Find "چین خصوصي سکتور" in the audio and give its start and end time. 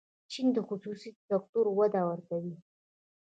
0.31-1.65